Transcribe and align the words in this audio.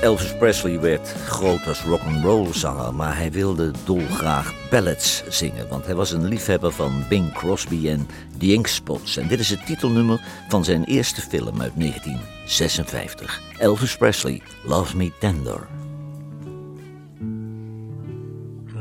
Elvis 0.00 0.36
Presley 0.36 0.80
werd 0.80 1.14
groot 1.26 1.66
als 1.66 1.82
rock'n'roll 1.82 2.52
zanger, 2.52 2.94
maar 2.94 3.16
hij 3.16 3.30
wilde 3.30 3.70
dolgraag 3.84 4.70
ballads 4.70 5.22
zingen, 5.28 5.68
want 5.68 5.86
hij 5.86 5.94
was 5.94 6.12
een 6.12 6.28
liefhebber 6.28 6.72
van 6.72 7.04
Bing 7.08 7.32
Crosby 7.32 7.88
en 7.88 8.06
The 8.36 8.52
Inkspots. 8.52 9.16
En 9.16 9.28
dit 9.28 9.38
is 9.38 9.50
het 9.50 9.66
titelnummer 9.66 10.20
van 10.48 10.64
zijn 10.64 10.84
eerste 10.84 11.20
film 11.20 11.60
uit 11.60 11.72
1956. 11.76 13.40
Elvis 13.58 13.96
Presley, 13.96 14.42
Love 14.64 14.96
Me 14.96 15.12
Tender. 15.20 15.66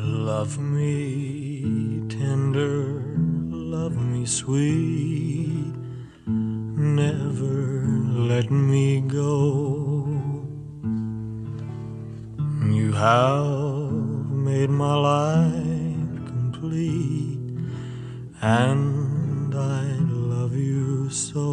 Love 0.03 0.61
me 0.61 2.05
tender, 2.07 3.01
love 3.49 3.99
me 3.99 4.25
sweet, 4.25 5.75
never 6.75 7.83
let 8.27 8.49
me 8.49 9.03
go. 9.07 9.96
You 12.69 12.91
have 12.91 13.91
made 14.29 14.69
my 14.69 14.95
life 14.95 16.25
complete, 16.25 17.39
and 18.41 19.55
I 19.55 19.83
love 20.09 20.55
you 20.55 21.09
so. 21.09 21.45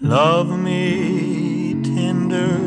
Love 0.00 0.50
me 0.58 1.80
tender, 1.82 2.58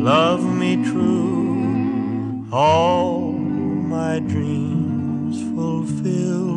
love 0.00 0.44
me 0.44 0.76
true, 0.84 2.46
all 2.52 3.32
my 3.32 4.20
dreams 4.20 5.42
fulfill. 5.54 6.52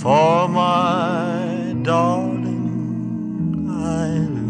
For 0.00 0.48
my 0.48 1.74
darling, 1.82 3.68
I 3.70 4.43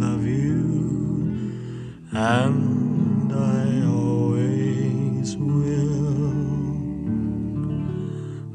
and 2.15 3.33
I 3.33 3.85
always 3.87 5.37
will. 5.37 6.15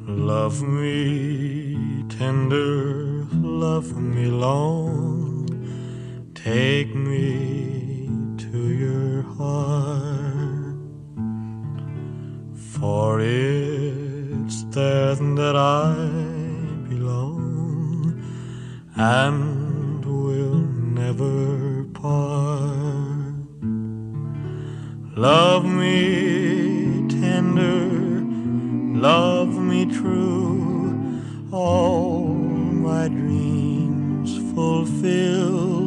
Love 0.08 0.62
me 0.62 2.06
tender, 2.08 3.26
love 3.34 3.98
me 3.98 4.28
long, 4.28 5.46
take 6.34 6.96
me 6.96 8.10
to 8.38 8.70
your 8.70 9.24
heart. 9.24 10.78
For 12.56 13.20
it's 13.20 14.64
there 14.76 15.16
that 15.16 15.56
I 15.58 15.96
belong 16.88 18.24
and 18.96 20.06
will 20.06 20.60
never 20.60 21.84
part. 21.94 22.29
Love 25.20 25.66
me 25.66 27.06
tender, 27.10 28.24
love 28.98 29.54
me 29.54 29.86
true, 29.86 31.22
all 31.52 32.30
my 32.30 33.10
dreams 33.10 34.38
fulfill. 34.54 35.84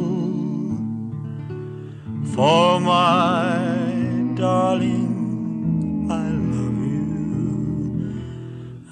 For 2.35 2.79
my 2.79 4.35
darling, 4.35 6.07
I 6.11 6.29
love 6.55 6.79
you, 6.93 8.21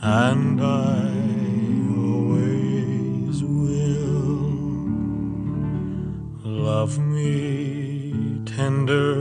and 0.01 0.59
I 0.59 1.05
always 2.01 3.43
will. 3.43 4.49
Love 6.43 6.97
me 6.97 8.41
tender, 8.47 9.20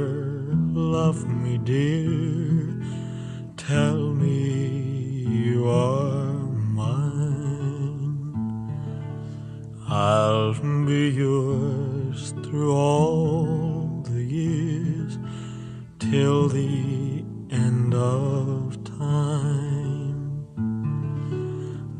love 1.10 1.26
me 1.28 1.59
dear, 1.59 2.81
tell 3.56 4.12
me 4.12 5.26
you 5.44 5.69
are 5.69 6.34
mine. 6.78 8.31
I'll 9.88 10.54
be 10.87 11.09
yours 11.09 12.31
through 12.44 12.72
all 12.72 14.04
the 14.04 14.22
years 14.22 15.19
till 15.99 16.49
the 16.49 17.25
end 17.50 17.93
of 17.93 18.84
time. 18.84 20.47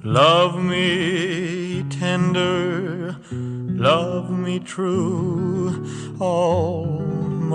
Love 0.05 0.63
me 0.63 1.83
tender, 1.91 3.17
love 3.33 4.31
me 4.31 4.61
true, 4.61 5.85
all 6.21 7.01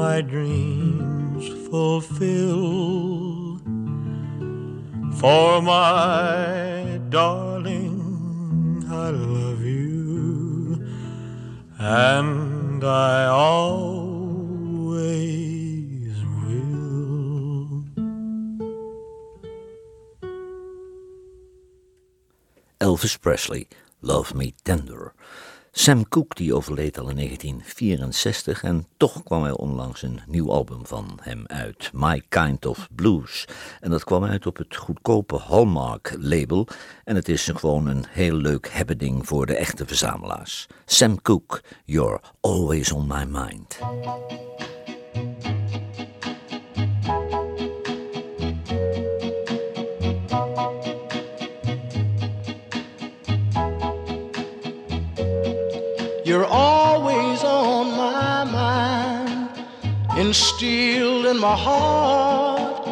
my 0.01 0.19
dreams 0.19 0.75
fulfill. 1.75 3.59
For 5.19 5.62
my 5.62 7.02
darling, 7.09 8.86
I 8.90 9.09
love 9.09 9.62
you, 9.62 10.88
and 11.78 12.81
I 12.81 13.25
always 13.25 13.75
will. 16.46 17.84
Elvis 22.80 23.19
Presley, 23.19 23.68
Love 24.02 24.34
Me 24.34 24.53
Tender. 24.63 25.13
Sam 25.78 26.08
Cooke 26.08 26.36
die 26.36 26.53
overleed 26.53 27.00
al 27.00 27.09
in 27.09 27.16
1964 27.16 28.63
en 28.63 28.88
toch 28.97 29.24
kwam 29.24 29.46
er 29.46 29.56
onlangs 29.56 30.02
een 30.02 30.19
nieuw 30.28 30.52
album 30.52 30.86
van 30.86 31.19
hem 31.22 31.44
uit, 31.47 31.90
My 31.94 32.22
Kind 32.30 32.66
of 32.66 32.88
Blues. 32.96 33.47
En 33.80 33.90
dat 33.90 34.03
kwam 34.03 34.24
uit 34.24 34.46
op 34.46 34.58
het 34.58 34.75
goedkope 34.75 35.38
Hallmark 35.38 36.16
label 36.19 36.68
en 37.03 37.16
het 37.16 37.30
is 37.30 37.52
gewoon 37.56 37.88
een 37.88 38.06
heel 38.09 38.36
leuk 38.36 38.69
hebbeding 38.72 39.28
voor 39.28 39.46
de 39.46 39.56
echte 39.56 39.86
verzamelaars. 39.86 40.68
Sam 40.86 41.22
Cooke, 41.22 41.62
You're 41.86 42.22
Always 42.42 42.92
on 42.92 43.07
My 43.07 43.24
Mind. 43.24 43.78
You're 56.35 56.44
always 56.51 57.46
on 57.46 57.96
my 57.96 58.44
mind, 58.44 59.50
instilled 60.18 61.28
in 61.28 61.40
my 61.40 61.56
heart. 61.56 62.85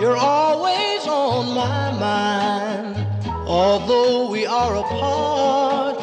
You're 0.00 0.16
always 0.16 1.04
on 1.08 1.52
my 1.52 1.90
mind, 1.98 2.94
although 3.48 4.30
we 4.30 4.46
are 4.46 4.76
apart. 4.76 5.98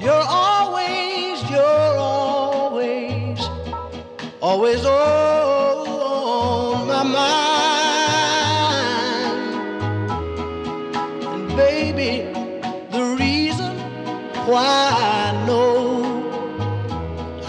You're 0.00 0.26
always, 0.26 1.40
you're 1.48 1.98
always, 1.98 3.38
always 4.42 4.84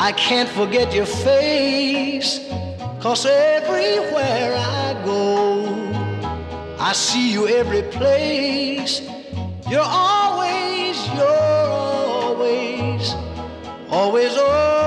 I 0.06 0.12
can't 0.12 0.48
forget 0.48 0.94
your 0.94 1.08
face. 1.08 2.38
Cause 3.00 3.26
everywhere 3.26 4.54
I 4.56 5.02
go, 5.04 5.66
I 6.80 6.94
see 6.94 7.34
you 7.34 7.48
every 7.48 7.82
place. 7.82 9.02
You're 9.68 9.82
always, 9.82 10.96
you're 11.16 11.28
always, 11.82 13.16
always 13.90 14.38
on 14.38 14.85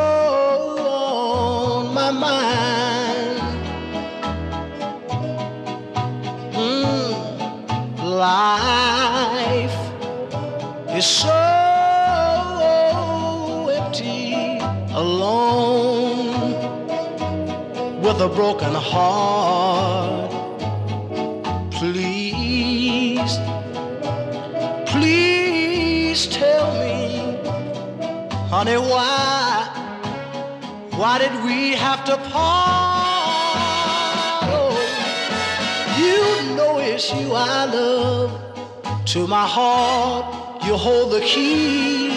broken 18.38 18.72
heart. 18.72 20.30
Please, 21.72 23.34
please 24.86 26.28
tell 26.28 26.68
me, 26.78 27.36
honey, 28.48 28.78
why 28.92 29.18
Why 31.00 31.18
did 31.18 31.34
we 31.44 31.72
have 31.84 32.04
to 32.04 32.16
part? 32.30 32.52
Oh, 34.56 34.74
you 36.02 36.20
know 36.56 36.78
it's 36.78 37.12
you 37.12 37.32
I 37.32 37.64
love. 37.64 38.30
To 39.14 39.26
my 39.26 39.46
heart, 39.56 40.64
you 40.64 40.74
hold 40.76 41.10
the 41.10 41.22
key. 41.32 42.10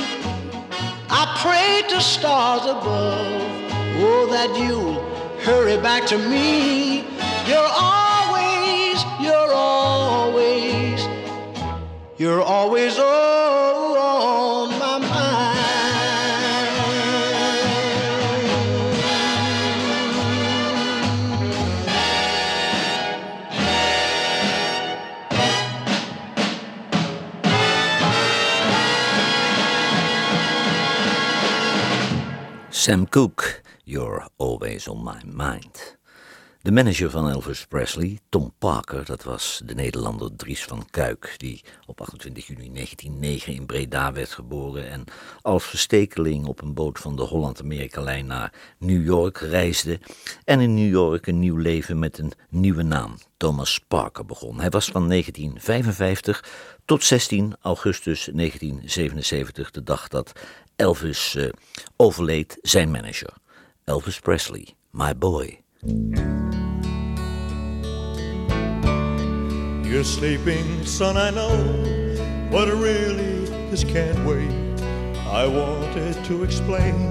I 1.22 1.24
pray 1.44 1.82
to 1.92 2.00
stars 2.00 2.66
above, 2.76 3.42
oh, 4.06 4.28
that 4.34 4.50
you'll 4.60 5.01
hurry 5.44 5.78
back 5.78 6.06
to 6.08 6.18
me. 6.18 7.02
You're 7.48 7.72
always, 7.74 9.04
you're 9.20 9.54
always, 9.54 11.08
you're 12.18 12.42
always 12.42 12.98
on 13.00 14.70
my 14.80 14.98
mind. 15.00 15.32
Sam 32.70 33.06
Cooke, 33.06 33.62
You're 33.86 34.24
Always 34.52 34.88
on 34.88 35.04
My 35.04 35.22
Mind. 35.26 35.98
De 36.62 36.72
manager 36.72 37.10
van 37.10 37.30
Elvis 37.30 37.66
Presley, 37.66 38.20
Tom 38.30 38.54
Parker, 38.58 39.06
dat 39.06 39.24
was 39.24 39.62
de 39.66 39.76
Nederlander 39.76 40.36
Dries 40.36 40.64
van 40.64 40.86
Kuik, 40.90 41.34
die 41.38 41.64
op 41.86 42.02
28 42.02 42.48
juni 42.48 42.72
1909 42.74 43.54
in 43.54 43.66
Breda 43.66 44.14
werd 44.14 44.30
geboren 44.30 44.90
en 44.90 45.04
als 45.42 45.64
verstekeling 45.64 46.46
op 46.46 46.62
een 46.62 46.74
boot 46.74 47.00
van 47.00 47.16
de 47.16 47.22
Holland-Amerika-lijn 47.22 48.26
naar 48.26 48.54
New 48.78 49.06
York 49.06 49.38
reisde 49.38 50.00
en 50.44 50.60
in 50.60 50.74
New 50.74 50.90
York 50.90 51.28
een 51.28 51.40
nieuw 51.40 51.58
leven 51.58 52.00
met 52.00 52.18
een 52.18 52.32
nieuwe 52.50 52.84
naam, 52.84 53.16
Thomas 53.38 53.80
Parker, 53.88 54.26
begon. 54.26 54.60
Hij 54.60 54.70
was 54.70 54.86
van 54.86 55.10
1955 55.10 56.46
tot 56.86 57.04
16 57.04 57.56
augustus 57.62 58.30
1977, 58.34 59.72
de 59.72 59.84
dag 59.84 60.08
dat 60.08 60.32
Elvis 60.76 61.36
uh, 61.36 61.50
overleed, 61.96 62.58
zijn 62.62 62.92
manager. 62.92 63.40
Elvis 63.88 64.22
Presley, 64.22 64.76
my 64.94 65.14
boy. 65.14 65.60
You're 69.84 70.04
sleeping, 70.04 70.86
son, 70.86 71.18
I 71.18 71.32
know, 71.32 71.56
but 72.52 72.68
really 72.70 73.46
this 73.70 73.84
can't 73.84 74.24
wait. 74.26 74.52
I 75.28 75.48
wanted 75.48 76.24
to 76.26 76.44
explain 76.44 77.10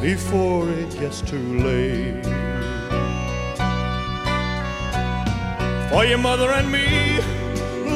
before 0.00 0.68
it 0.68 0.90
gets 0.98 1.20
too 1.22 1.58
late. 1.60 2.24
For 5.90 6.04
your 6.04 6.18
mother 6.18 6.50
and 6.50 6.70
me, 6.72 7.20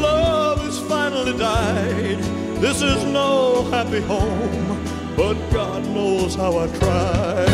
love 0.00 0.60
has 0.60 0.78
finally 0.78 1.36
died. 1.36 2.18
This 2.60 2.80
is 2.80 3.04
no 3.04 3.64
happy 3.70 4.00
home, 4.00 4.84
but 5.19 5.37
God 5.50 5.85
knows 5.88 6.37
how 6.37 6.53
I 6.59 6.67
try. 6.79 7.44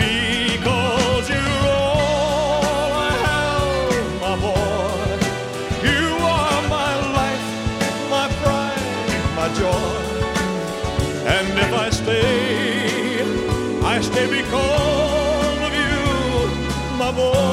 Because 0.00 1.24
you're 1.30 1.64
all 1.64 2.92
I 3.08 3.12
have, 3.26 4.08
my 4.26 4.34
boy. 4.46 5.06
You 5.88 6.04
are 6.36 6.62
my 6.78 6.92
life, 7.20 7.46
my 8.14 8.26
pride, 8.42 8.84
my 9.40 9.48
joy. 9.60 9.96
And 11.36 11.58
if 11.64 11.72
I 11.72 11.88
stay, 11.88 13.22
I 13.94 14.02
stay 14.02 14.26
because 14.40 15.58
of 15.68 15.72
you, 15.82 16.98
my 16.98 17.10
boy. 17.12 17.47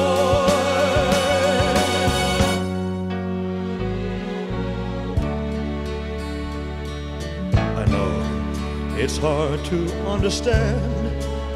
It's 9.06 9.18
hard 9.18 9.64
to 9.64 9.78
understand. 10.08 10.82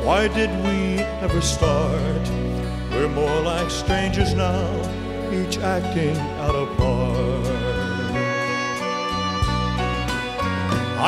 Why 0.07 0.29
did 0.29 0.51
we 0.67 1.03
ever 1.25 1.41
start? 1.41 2.25
We're 2.93 3.09
more 3.09 3.41
like 3.41 3.69
strangers 3.73 4.35
now, 4.35 4.69
each 5.33 5.59
acting 5.59 6.17
out 6.45 6.55
of 6.55 6.69
part. 6.77 7.47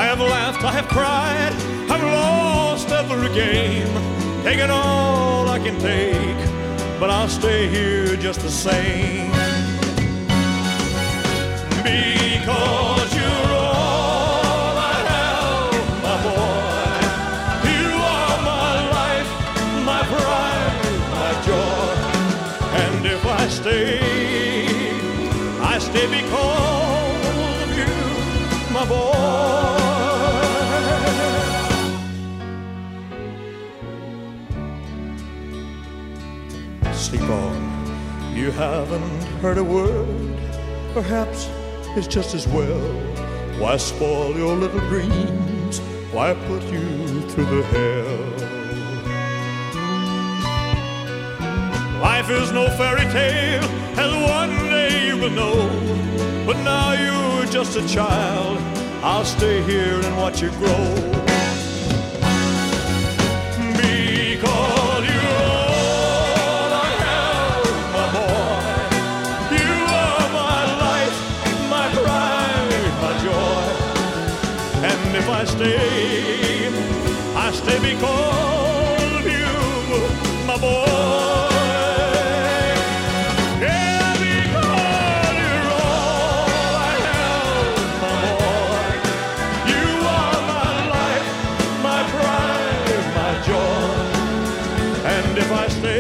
I 0.00 0.02
have 0.10 0.18
laughed, 0.18 0.64
I 0.64 0.72
have 0.72 0.88
cried, 0.88 1.52
I've 1.92 2.02
lost 2.02 2.88
every 2.88 3.32
game, 3.32 3.94
taken 4.42 4.68
all 4.68 5.48
I 5.48 5.60
can 5.60 5.78
take, 5.78 6.40
but 6.98 7.08
I'll 7.08 7.28
stay 7.28 7.68
here 7.68 8.16
just 8.16 8.40
the 8.40 8.50
same. 8.50 9.30
Because 11.84 13.01
haven't 38.62 39.22
heard 39.42 39.58
a 39.58 39.64
word. 39.64 40.38
Perhaps 40.94 41.48
it's 41.96 42.06
just 42.06 42.34
as 42.34 42.46
well. 42.46 42.80
Why 43.58 43.76
spoil 43.76 44.36
your 44.36 44.54
little 44.54 44.80
dreams? 44.88 45.80
Why 46.12 46.34
put 46.46 46.62
you 46.64 47.22
through 47.30 47.46
the 47.46 47.62
hell? 47.74 48.18
Life 52.00 52.30
is 52.30 52.52
no 52.52 52.68
fairy 52.76 53.06
tale, 53.12 53.64
as 53.98 54.12
one 54.30 54.54
day 54.70 55.08
you 55.08 55.16
will 55.16 55.30
know. 55.30 55.58
But 56.46 56.58
now 56.62 56.92
you're 56.92 57.46
just 57.46 57.76
a 57.76 57.86
child. 57.88 58.58
I'll 59.02 59.24
stay 59.24 59.60
here 59.62 60.00
and 60.00 60.16
watch 60.16 60.40
you 60.40 60.50
grow. 60.50 61.11
Pride, 92.10 93.06
my 93.14 93.32
joy. 93.46 93.92
And 95.14 95.38
if 95.38 95.50
I 95.52 95.68
stay, 95.68 95.91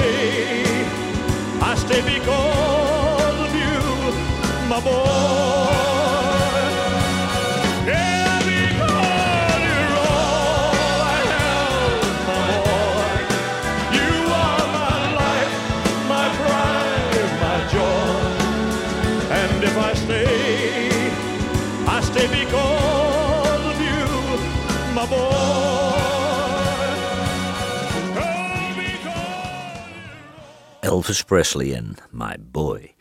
Elvis 31.02 31.22
Presley 31.22 31.74
en 31.74 31.94
My 32.10 32.36
Boy. 32.50 32.94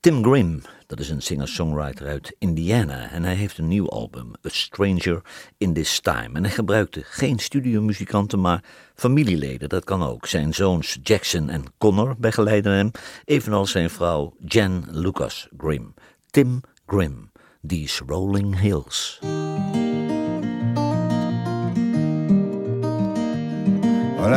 Tim 0.00 0.24
Grimm, 0.24 0.62
dat 0.86 1.00
is 1.00 1.10
een 1.10 1.22
singer-songwriter 1.22 2.06
uit 2.06 2.36
Indiana 2.38 3.10
en 3.10 3.22
hij 3.22 3.34
heeft 3.34 3.58
een 3.58 3.68
nieuw 3.68 3.88
album, 3.88 4.32
A 4.46 4.48
Stranger 4.48 5.22
in 5.58 5.72
This 5.72 6.00
Time. 6.00 6.30
En 6.32 6.42
hij 6.42 6.52
gebruikte 6.52 7.02
geen 7.04 7.38
studiomuzikanten, 7.38 8.40
maar 8.40 8.64
familieleden, 8.94 9.68
dat 9.68 9.84
kan 9.84 10.02
ook. 10.02 10.26
Zijn 10.26 10.54
zoons 10.54 10.98
Jackson 11.02 11.48
en 11.48 11.64
Connor 11.78 12.14
begeleiden 12.18 12.72
hem, 12.72 12.90
evenals 13.24 13.70
zijn 13.70 13.90
vrouw 13.90 14.34
Jen 14.46 14.84
Lucas 14.90 15.48
Grimm. 15.56 15.94
Tim 16.30 16.60
Grimm, 16.86 17.30
These 17.66 18.02
Rolling 18.06 18.60
Hills. 18.60 19.20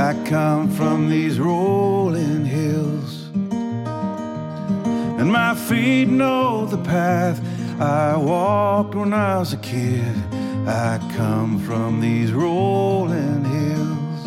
I 0.06 0.14
come 0.26 0.70
from 0.70 1.10
these 1.10 1.40
rolling 1.40 2.46
hills, 2.46 2.65
and 5.20 5.32
my 5.32 5.56
feet 5.56 6.08
know 6.08 6.66
the 6.66 6.78
path 6.78 7.42
I 7.80 8.16
walked 8.18 8.96
when 8.96 9.14
I 9.14 9.38
was 9.38 9.54
a 9.54 9.58
kid. 9.58 10.16
I 10.68 11.00
come 11.16 11.60
from 11.60 12.00
these 12.00 12.32
rolling 12.32 13.44
hills. 13.44 14.22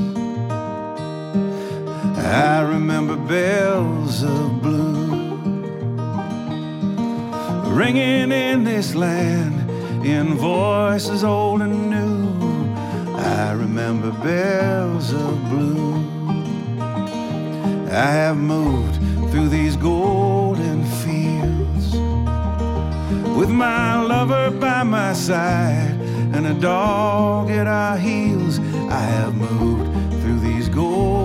I 2.19 2.61
remember 2.61 3.17
bells 3.17 4.23
of 4.23 4.63
blue 4.63 4.99
ringing 7.79 8.33
in 8.33 8.65
this 8.65 8.95
land 8.95 9.71
in 10.05 10.35
voices 10.35 11.23
old 11.23 11.63
and 11.63 11.91
new. 11.91 13.15
I 13.17 13.53
remember 13.53 14.11
bells 14.11 15.13
of 15.13 15.49
blue. 15.49 15.95
I 17.89 18.11
have 18.23 18.37
moved 18.37 18.97
through 19.31 19.49
these 19.49 19.77
golden 19.77 20.18
with 23.49 23.57
my 23.57 23.99
lover 24.03 24.51
by 24.51 24.83
my 24.83 25.15
side 25.15 25.97
and 26.35 26.47
a 26.47 26.55
dog 26.55 27.51
at 27.51 27.67
our 27.67 27.97
heels. 27.97 28.59
I 28.91 29.01
have 29.01 29.35
moved 29.35 29.91
through 30.21 30.41
these 30.41 30.69
golden 30.69 31.18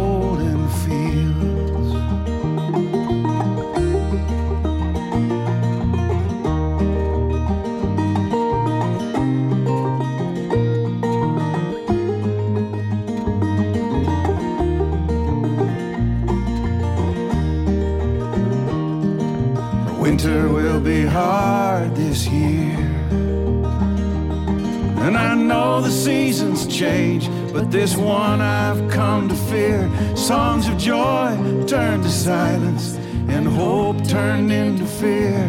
change, 26.84 27.30
but 27.54 27.72
this 27.72 27.96
one 27.96 28.42
I've 28.42 28.92
come 28.92 29.30
to 29.30 29.36
fear. 29.52 29.90
Songs 30.16 30.68
of 30.68 30.78
joy 30.78 31.30
turned 31.66 32.04
to 32.04 32.10
silence, 32.10 32.96
and 33.34 33.48
hope 33.48 33.98
turned 34.06 34.52
into 34.52 34.86
fear. 34.86 35.48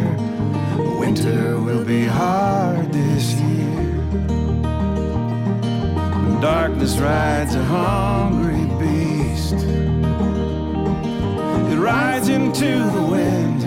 Winter 1.01 1.59
will 1.59 1.83
be 1.83 2.05
hard 2.05 2.93
this 2.93 3.25
year. 3.33 3.91
Darkness 6.39 6.97
rides 6.99 7.53
a 7.55 7.63
hungry 7.63 8.65
beast. 8.79 9.59
It 11.71 11.79
rides 11.91 12.29
into 12.29 12.71
the 12.97 13.05
wind 13.15 13.61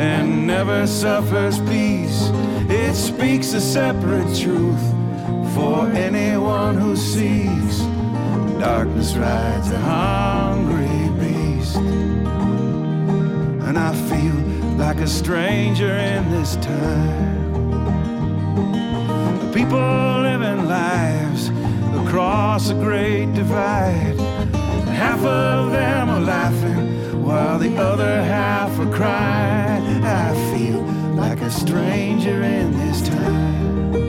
and 0.00 0.46
never 0.46 0.88
suffers 0.88 1.58
peace. 1.70 2.30
It 2.68 2.94
speaks 2.94 3.52
a 3.52 3.60
separate 3.60 4.30
truth 4.42 4.91
for 5.54 5.86
anyone 5.90 6.76
who 6.76 6.96
sees. 6.96 7.78
Darkness 8.58 9.16
rides 9.16 9.70
a 9.70 9.78
hungry 9.78 11.10
beast. 11.20 11.76
And 13.66 13.78
I 13.78 13.92
feel 14.08 14.34
like 14.76 14.98
a 14.98 15.06
stranger 15.06 15.94
in 15.96 16.30
this 16.30 16.56
time. 16.56 17.42
People 19.52 20.20
living 20.22 20.66
lives 20.66 21.50
across 22.02 22.70
a 22.70 22.74
great 22.74 23.32
divide. 23.34 24.18
Half 24.88 25.24
of 25.24 25.72
them 25.72 26.08
are 26.08 26.20
laughing 26.20 27.22
while 27.22 27.58
the 27.58 27.76
other 27.76 28.22
half 28.22 28.78
are 28.78 28.92
crying. 28.92 30.02
I 30.04 30.34
feel 30.52 30.80
like 31.14 31.40
a 31.40 31.50
stranger 31.50 32.42
in 32.42 32.72
this 32.78 33.02
time. 33.08 34.01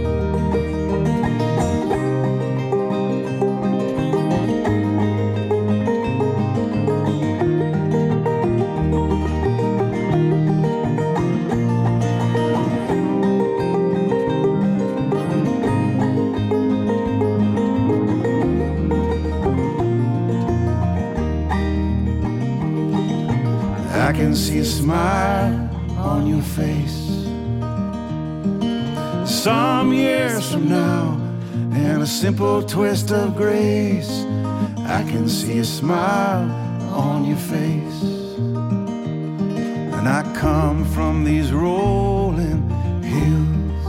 Can 24.33 24.41
see 24.41 24.57
a 24.57 24.65
smile 24.65 25.69
on 25.95 26.25
your 26.25 26.41
face. 26.41 27.01
Some 29.29 29.93
years 29.93 30.51
from 30.51 30.69
now, 30.69 31.21
and 31.71 32.01
a 32.01 32.07
simple 32.07 32.63
twist 32.63 33.11
of 33.11 33.35
grace, 33.35 34.09
I 34.97 35.03
can 35.07 35.29
see 35.29 35.59
a 35.59 35.63
smile 35.63 36.49
on 36.89 37.25
your 37.25 37.37
face. 37.37 38.01
And 39.95 40.09
I 40.09 40.23
come 40.33 40.83
from 40.83 41.23
these 41.23 41.51
rolling 41.51 42.67
hills, 43.03 43.85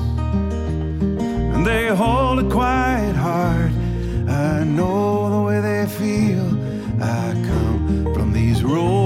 and 1.54 1.66
they 1.66 1.88
hold 1.88 2.40
a 2.40 2.50
quiet 2.50 3.16
heart. 3.16 3.72
I 4.28 4.62
know 4.62 5.30
the 5.30 5.42
way 5.48 5.60
they 5.62 5.86
feel. 5.86 6.46
I 7.02 7.32
come 7.48 8.12
from 8.12 8.34
these 8.34 8.62
rolling 8.62 9.03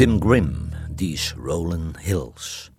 Tim 0.00 0.20
Grimm, 0.20 0.72
These 0.96 1.34
Rolling 1.36 1.94
Hills. 1.98 2.70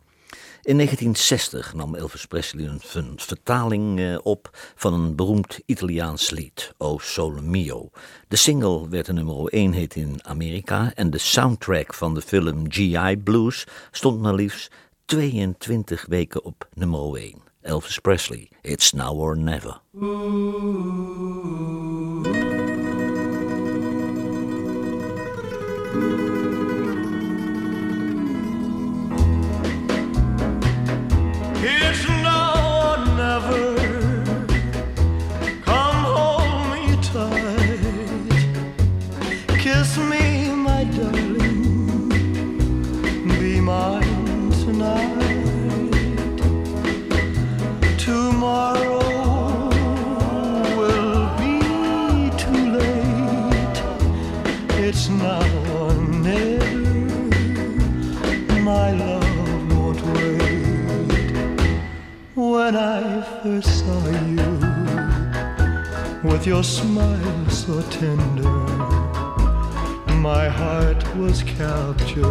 In 0.61 0.75
1960 0.77 1.73
nam 1.73 1.95
Elvis 1.95 2.25
Presley 2.25 2.65
een 2.65 2.79
ver- 2.79 3.13
vertaling 3.15 3.99
eh, 3.99 4.17
op 4.23 4.49
van 4.75 4.93
een 4.93 5.15
beroemd 5.15 5.59
Italiaans 5.65 6.29
lied, 6.29 6.73
O 6.77 6.97
Sole 6.97 7.41
Mio. 7.41 7.89
De 8.27 8.35
single 8.35 8.89
werd 8.89 9.07
een 9.07 9.15
nummer 9.15 9.45
1 9.45 9.73
hit 9.73 9.95
in 9.95 10.19
Amerika 10.23 10.91
en 10.95 11.09
de 11.09 11.17
soundtrack 11.17 11.93
van 11.93 12.13
de 12.13 12.21
film 12.21 12.65
G.I. 12.67 13.17
Blues 13.17 13.67
stond 13.91 14.21
maar 14.21 14.33
liefst 14.33 14.73
22 15.05 16.05
weken 16.07 16.43
op 16.43 16.67
nummer 16.73 17.15
1. 17.15 17.35
Elvis 17.61 17.99
Presley, 17.99 18.49
It's 18.61 18.91
Now 18.91 19.19
or 19.19 19.37
Never. 19.37 19.81
I 63.43 63.59
saw 63.59 64.07
you, 64.27 64.59
with 66.23 66.45
your 66.45 66.63
smile 66.63 67.49
so 67.49 67.81
tender, 67.89 68.43
my 70.17 70.47
heart 70.47 71.03
was 71.15 71.41
captured, 71.41 72.27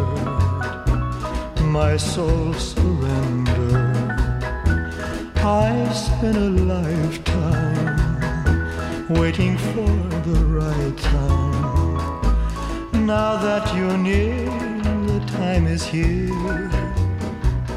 my 1.63 1.97
soul 1.97 2.55
surrendered. 2.55 3.97
I've 5.39 5.97
spent 5.97 6.37
a 6.37 6.51
lifetime 6.75 7.97
waiting 9.09 9.59
for 9.59 9.91
the 10.29 10.45
right 10.47 10.97
time. 10.97 12.23
Now 13.05 13.37
that 13.37 13.75
you're 13.75 13.99
near, 13.99 14.45
the 15.09 15.19
time 15.27 15.67
is 15.67 15.85
here 15.85 16.71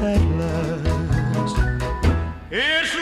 at 0.02 0.22
last. 0.38 0.84
It's 2.56 2.94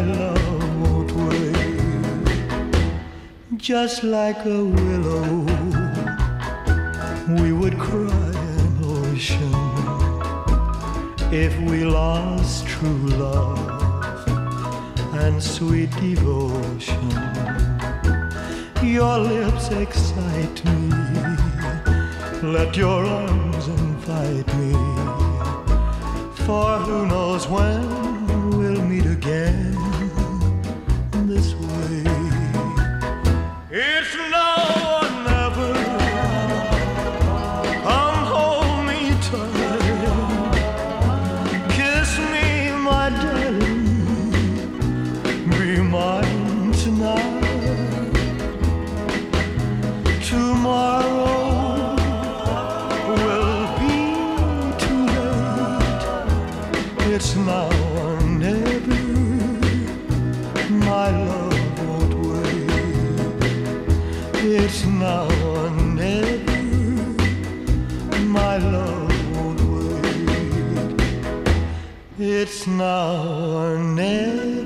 my 0.00 0.12
love 0.14 0.80
won't 0.80 1.12
wait. 1.12 1.56
Just 3.56 4.02
like 4.02 4.44
a 4.46 4.64
willow, 4.64 5.44
we 7.40 7.52
would 7.52 7.78
cry 7.78 8.32
an 8.60 8.72
ocean 8.82 9.54
if 11.32 11.52
we 11.68 11.84
lost 11.84 12.66
true 12.66 13.06
love 13.26 13.58
and 15.22 15.42
sweet 15.42 15.90
devotion. 15.96 17.10
Your 18.82 19.18
lips 19.18 19.68
excite 19.70 20.64
me, 20.64 20.88
let 22.42 22.76
your 22.76 23.04
arms 23.04 23.68
invite 23.68 24.50
me, 24.60 24.72
for 26.46 26.78
who 26.86 27.06
knows 27.06 27.46
when 27.46 28.50
we'll 28.50 28.82
meet 28.82 29.06
again 29.06 29.59
It's 72.42 72.64
now 72.66 73.76
never. 73.94 74.64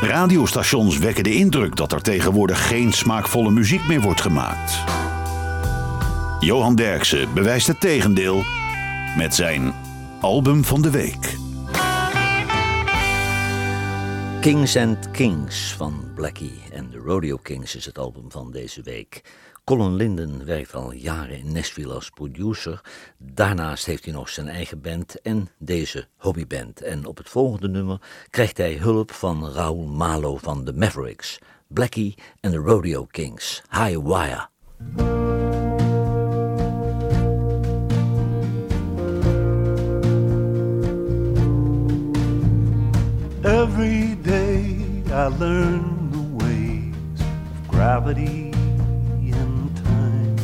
Radiostations 0.00 0.98
wekken 0.98 1.24
de 1.24 1.34
indruk 1.34 1.76
dat 1.76 1.92
er 1.92 2.02
tegenwoordig 2.02 2.68
geen 2.68 2.92
smaakvolle 2.92 3.50
muziek 3.50 3.86
meer 3.86 4.00
wordt 4.00 4.20
gemaakt. 4.20 4.84
Johan 6.40 6.74
Derksen 6.74 7.34
bewijst 7.34 7.66
het 7.66 7.80
tegendeel 7.80 8.42
met 9.16 9.34
zijn 9.34 9.74
album 10.20 10.64
van 10.64 10.82
de 10.82 10.90
week. 10.90 11.36
Kings 14.40 14.76
and 14.76 15.10
Kings 15.10 15.72
van 15.72 16.10
Blackie 16.14 16.60
en 16.72 16.90
de 16.90 16.98
Rodeo 16.98 17.36
Kings 17.36 17.76
is 17.76 17.84
het 17.84 17.98
album 17.98 18.30
van 18.30 18.50
deze 18.50 18.82
week. 18.82 19.22
Colin 19.64 19.94
Linden 19.94 20.44
werkt 20.44 20.74
al 20.74 20.92
jaren 20.92 21.38
in 21.38 21.52
Nashville 21.52 21.92
als 21.92 22.10
producer. 22.10 22.80
Daarnaast 23.18 23.86
heeft 23.86 24.04
hij 24.04 24.14
nog 24.14 24.28
zijn 24.28 24.48
eigen 24.48 24.80
band 24.80 25.20
en 25.20 25.48
deze 25.58 26.08
hobbyband. 26.16 26.82
En 26.82 27.06
op 27.06 27.16
het 27.16 27.28
volgende 27.28 27.68
nummer 27.68 28.00
krijgt 28.30 28.56
hij 28.56 28.74
hulp 28.74 29.12
van 29.12 29.50
Raoul 29.50 29.86
Malo 29.86 30.36
van 30.36 30.64
de 30.64 30.72
Mavericks. 30.72 31.38
Blackie 31.66 32.14
en 32.40 32.50
de 32.50 32.56
Rodeo 32.56 33.04
Kings. 33.04 33.62
High 33.70 33.98
Wire. 33.98 34.48
Every 43.68 44.14
day 44.14 44.78
I 45.10 45.26
learn 45.26 46.12
the 46.12 46.22
ways 46.40 47.20
of 47.20 47.66
gravity 47.66 48.52
and 49.40 49.76
time. 49.76 50.36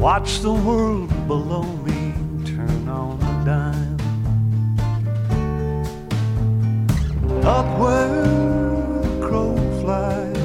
Watch 0.00 0.40
the 0.40 0.52
world 0.52 1.08
below 1.28 1.62
me 1.86 2.12
turn 2.44 2.88
on 2.88 3.22
a 3.22 3.34
dime. 3.46 4.00
Up 7.44 7.68
where 7.78 8.24
the 9.02 9.20
crow 9.24 9.54
flies, 9.80 10.36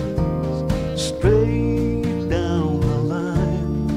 straight 1.02 2.30
down 2.30 2.80
the 2.80 3.00
line, 3.16 3.88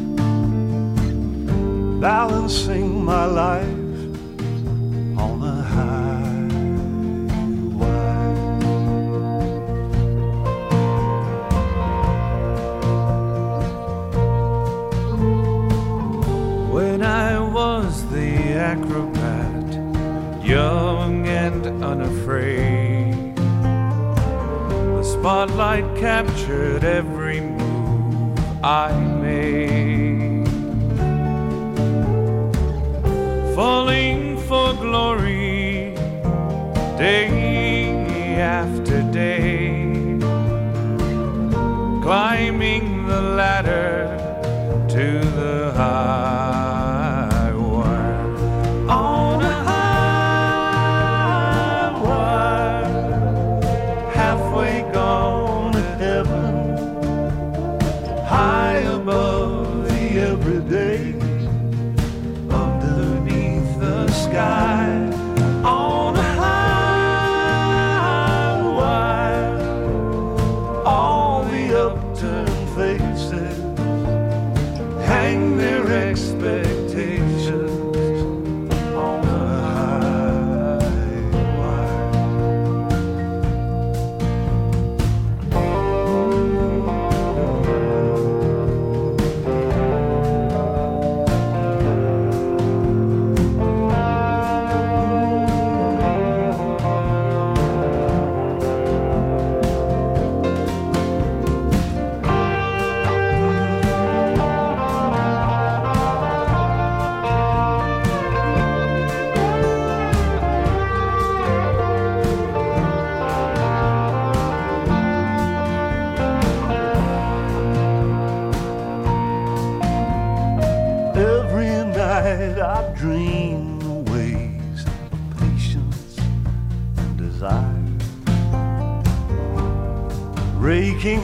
balancing 2.00 3.04
my 3.04 3.26
life 3.26 3.83
captured 25.96 26.84
every 26.84 27.13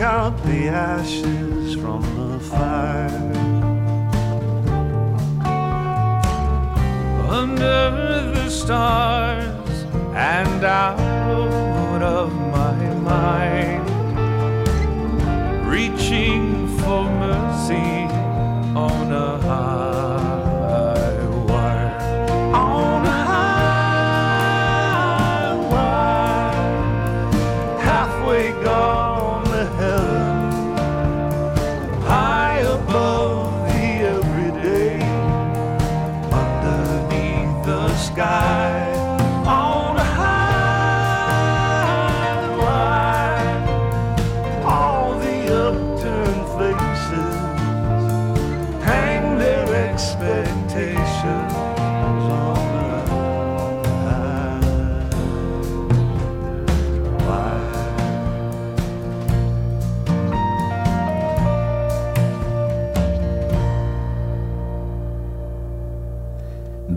out 0.00 0.42
the 0.44 0.68
ashes 0.68 1.39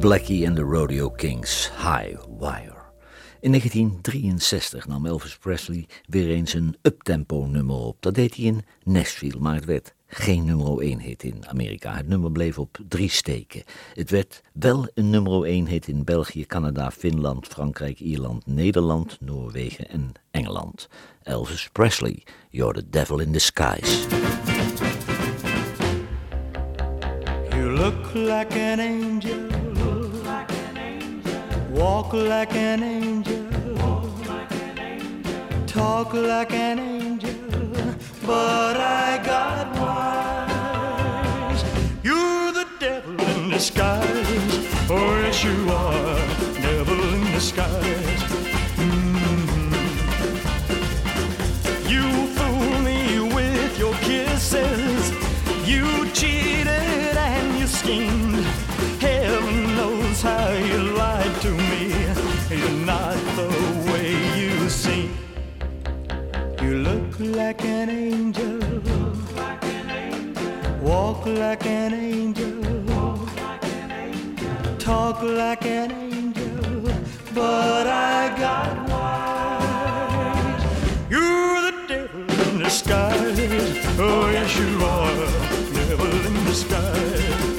Blackie 0.03 0.45
and 0.45 0.55
the 0.55 0.65
Rodeo 0.65 1.09
Kings, 1.09 1.71
High 1.77 2.17
Wire. 2.39 2.81
In 3.39 3.51
1963 3.51 4.87
nam 4.87 5.05
Elvis 5.05 5.37
Presley 5.37 5.87
weer 6.07 6.29
eens 6.29 6.53
een 6.53 6.75
uptempo 6.81 7.45
nummer 7.45 7.75
op. 7.75 7.97
Dat 7.99 8.13
deed 8.13 8.35
hij 8.35 8.45
in 8.45 8.65
Nashville, 8.83 9.39
maar 9.39 9.55
het 9.55 9.65
werd 9.65 9.93
geen 10.07 10.45
nummer 10.45 10.79
1 10.79 10.99
hit 10.99 11.23
in 11.23 11.47
Amerika. 11.47 11.95
Het 11.95 12.07
nummer 12.07 12.31
bleef 12.31 12.59
op 12.59 12.77
drie 12.87 13.09
steken. 13.09 13.63
Het 13.93 14.09
werd 14.09 14.41
wel 14.53 14.87
een 14.93 15.09
nummer 15.09 15.43
1 15.43 15.67
hit 15.67 15.87
in 15.87 16.03
België, 16.03 16.45
Canada, 16.45 16.91
Finland, 16.91 17.47
Frankrijk, 17.47 17.99
Ierland, 17.99 18.45
Nederland, 18.45 19.17
Noorwegen 19.21 19.89
en 19.89 20.11
Engeland. 20.31 20.87
Elvis 21.21 21.69
Presley, 21.71 22.23
You're 22.49 22.73
the 22.73 22.89
Devil 22.89 23.19
in 23.19 23.31
Disguise. 23.31 24.07
You 27.49 27.71
look 27.71 28.13
like 28.13 28.59
an 28.59 28.79
angel. 28.79 29.52
Walk 31.73 32.13
like 32.13 32.53
an 32.53 32.83
angel. 32.83 33.47
Talk 35.65 36.13
like 36.13 36.53
an 36.53 36.77
angel. 36.77 37.33
But 38.23 38.77
I 38.77 39.19
got 39.25 39.75
wise. 39.81 41.63
You're 42.03 42.51
the 42.51 42.67
devil 42.79 43.19
in 43.19 43.49
disguise. 43.49 44.67
Oh, 44.88 45.19
yes, 45.25 45.43
you 45.43 45.67
are. 45.71 46.19
Devil 46.62 47.13
in 47.15 47.31
disguise. 47.31 48.33
Like 67.27 67.63
an 67.63 67.89
angel. 67.89 68.59
Walk 70.81 71.25
like 71.25 71.65
an 71.65 71.93
angel. 71.93 72.62
Talk 74.77 75.21
like 75.21 75.65
an 75.65 75.91
angel. 75.91 76.91
But 77.33 77.88
I 77.88 78.36
got 78.38 78.89
wise. 78.89 80.63
You're 81.09 81.62
the 81.62 81.73
devil 81.88 82.21
in 82.21 82.59
disguise. 82.59 83.39
Oh, 83.99 84.29
yes, 84.29 84.57
you 84.57 84.83
are. 84.83 85.15
Devil 85.73 86.25
in 86.27 86.45
disguise. 86.45 87.52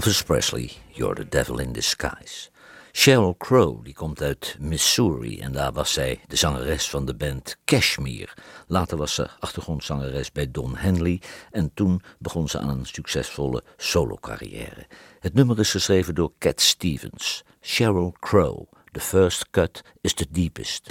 Elvis 0.00 0.22
Presley, 0.24 0.70
You're 0.94 1.14
the 1.14 1.28
Devil 1.28 1.58
in 1.58 1.72
Disguise. 1.72 2.48
Sheryl 2.92 3.34
Crow, 3.36 3.84
die 3.84 3.94
komt 3.94 4.22
uit 4.22 4.56
Missouri 4.60 5.40
en 5.40 5.52
daar 5.52 5.72
was 5.72 5.92
zij 5.92 6.20
de 6.26 6.36
zangeres 6.36 6.90
van 6.90 7.04
de 7.04 7.14
band 7.14 7.56
Kashmir. 7.64 8.34
Later 8.66 8.96
was 8.96 9.14
ze 9.14 9.28
achtergrondzangeres 9.40 10.32
bij 10.32 10.50
Don 10.50 10.76
Henley 10.76 11.22
en 11.50 11.70
toen 11.74 12.02
begon 12.18 12.48
ze 12.48 12.58
aan 12.58 12.68
een 12.68 12.86
succesvolle 12.86 13.62
solocarrière. 13.76 14.86
Het 15.18 15.34
nummer 15.34 15.58
is 15.58 15.70
geschreven 15.70 16.14
door 16.14 16.32
Cat 16.38 16.60
Stevens. 16.60 17.44
Sheryl 17.60 18.14
Crow, 18.20 18.72
The 18.92 19.00
First 19.00 19.50
Cut 19.50 19.84
is 20.00 20.14
the 20.14 20.26
Deepest. 20.30 20.88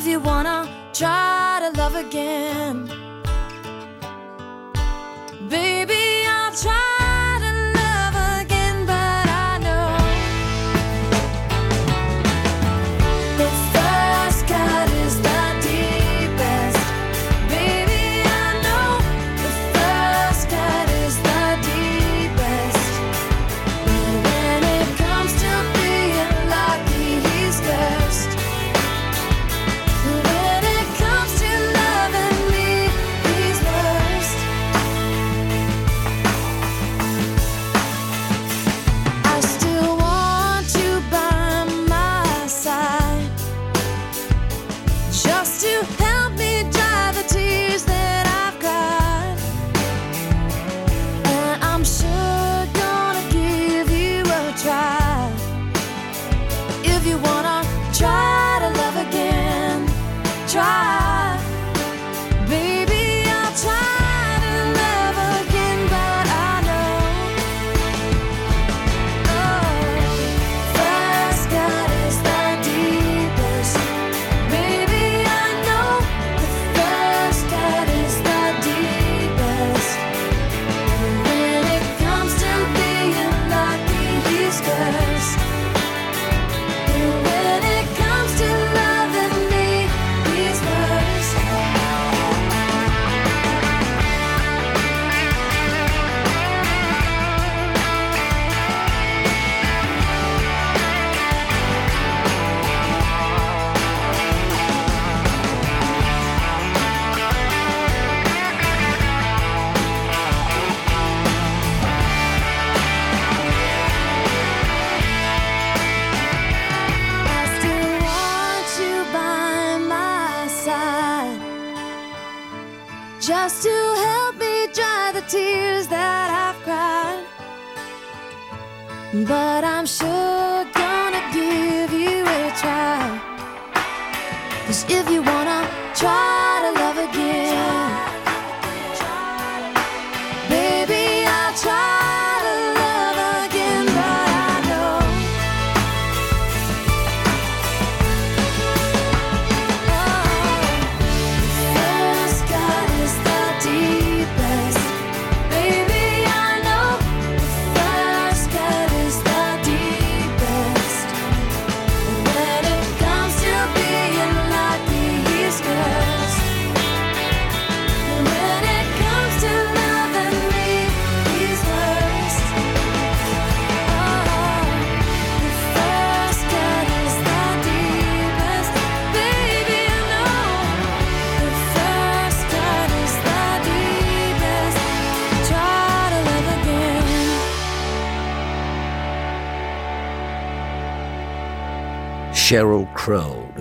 If 0.00 0.06
you 0.06 0.18
wanna 0.18 0.66
try 0.94 1.60
to 1.60 1.78
love 1.78 1.94
again, 1.94 2.99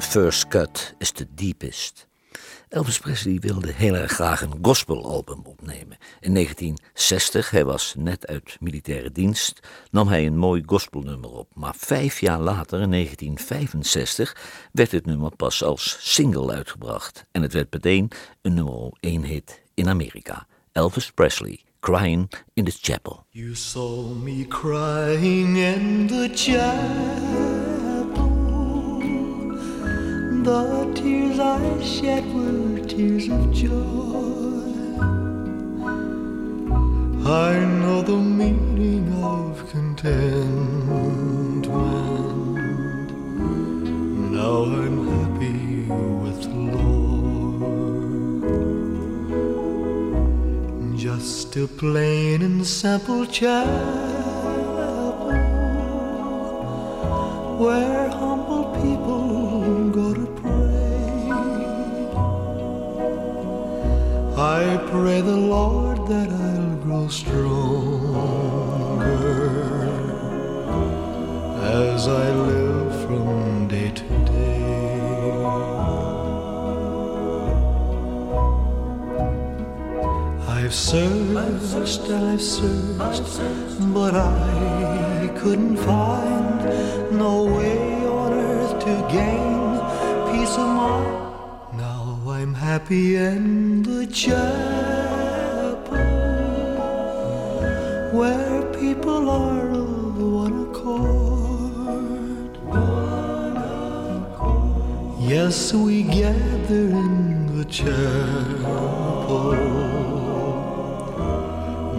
First 0.10 0.48
Cut 0.48 0.94
is 0.98 1.12
the 1.12 1.28
Deepest. 1.36 2.08
Elvis 2.70 3.00
Presley 3.00 3.40
wilde 3.40 3.72
heel 3.72 3.96
erg 3.96 4.12
graag 4.12 4.42
een 4.42 4.60
gospelalbum 4.62 5.42
opnemen. 5.44 5.98
In 6.20 6.34
1960, 6.34 7.50
hij 7.50 7.66
was 7.66 7.94
net 7.98 8.28
uit 8.28 8.58
militaire 8.60 9.12
dienst, 9.12 9.60
nam 9.92 10.08
hij 10.08 10.26
een 10.26 10.38
mooi 10.38 10.64
gospelnummer 10.66 11.30
op. 11.30 11.48
Maar 11.54 11.74
vijf 11.78 12.20
jaar 12.20 12.40
later, 12.40 12.82
in 12.82 12.92
1965, 12.92 14.36
werd 14.72 14.92
het 14.92 15.06
nummer 15.06 15.36
pas 15.36 15.64
als 15.64 15.98
single 16.00 16.52
uitgebracht. 16.52 17.24
En 17.32 17.42
het 17.42 17.54
werd 17.54 17.74
meteen 17.74 18.12
een 18.42 18.54
nummer 18.54 18.92
1 19.00 19.24
hit 19.24 19.62
in 19.74 19.90
Amerika. 19.90 20.48
Elvis 20.72 21.12
Presley, 21.12 21.60
Crying 21.80 22.32
in 22.54 22.64
the 22.64 22.78
Chapel. 22.82 23.26
You 23.30 23.56
saw 23.56 24.16
me 24.24 24.48
crying 24.48 25.58
in 25.58 26.08
the 26.08 26.30
chapel. 26.34 27.69
The 30.44 30.92
tears 30.96 31.38
I 31.38 31.84
shed 31.84 32.24
were 32.34 32.80
tears 32.88 33.28
of 33.28 33.52
joy. 33.52 33.70
I 37.28 37.60
know 37.82 38.02
the 38.02 38.16
meaning 38.16 39.12
of 39.22 39.70
contentment. 39.70 41.68
Now 44.32 44.64
I'm 44.64 45.08
happy 45.12 45.86
with 46.24 46.42
the 46.44 46.56
Lord. 46.78 47.68
Just 50.98 51.56
a 51.58 51.68
plain 51.68 52.42
and 52.42 52.66
simple 52.66 53.26
chapel 53.26 54.19
happy 92.90 93.18
in 93.18 93.84
the 93.84 94.08
chapel 94.08 94.50
where 98.18 98.64
people 98.74 99.30
are 99.30 99.70
of 99.70 100.18
one 100.18 100.70
accord. 100.70 102.58
Yes, 105.20 105.72
we 105.72 106.02
gather 106.02 106.90
in 107.04 107.58
the 107.58 107.66
chapel 107.66 109.54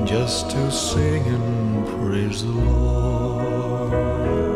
just 0.04 0.50
to 0.50 0.72
sing 0.72 1.24
and 1.24 1.86
praise 1.86 2.42
the 2.42 2.50
Lord. 2.50 4.49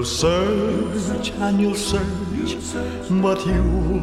You'll 0.00 0.08
search 0.08 1.30
and 1.32 1.60
you'll 1.60 1.74
search, 1.74 2.56
but 3.20 3.44
you'll 3.46 4.00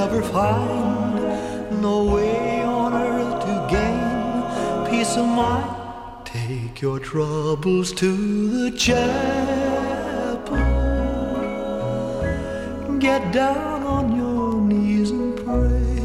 never 0.00 0.22
find 0.22 1.82
no 1.82 2.04
way 2.14 2.62
on 2.62 2.94
earth 2.94 3.44
to 3.44 3.66
gain 3.70 4.88
peace 4.88 5.18
of 5.18 5.26
mind. 5.26 5.70
Take 6.24 6.80
your 6.80 6.98
troubles 6.98 7.92
to 7.92 8.10
the 8.70 8.70
chapel. 8.70 10.56
Get 12.98 13.30
down 13.30 13.82
on 13.82 14.16
your 14.16 14.54
knees 14.62 15.10
and 15.10 15.36
pray. 15.36 15.98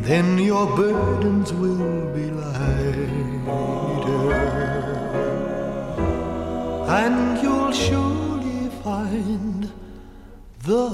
Then 0.00 0.38
your 0.38 0.66
burdens 0.74 1.52
will 1.52 2.06
be 2.14 2.30
lighter 2.30 3.38
and 6.88 7.42
you'll 7.42 7.72
surely 7.72 8.70
find 8.82 9.70
the 10.64 10.88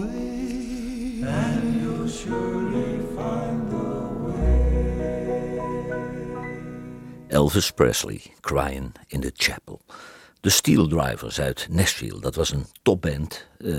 way. 0.00 1.22
And 1.22 1.80
you'll 1.80 2.08
surely 2.08 2.98
find 3.14 3.70
the 3.70 3.90
Elvis 7.28 7.70
Presley, 7.74 8.34
Crying 8.40 8.94
in 9.08 9.20
the 9.20 9.32
Chapel. 9.34 9.80
De 10.40 10.50
Steel 10.50 10.88
Drivers 10.88 11.40
uit 11.40 11.66
Nashville, 11.70 12.20
dat 12.20 12.34
was 12.34 12.50
een 12.50 12.66
topband. 12.82 13.48
eh, 13.58 13.74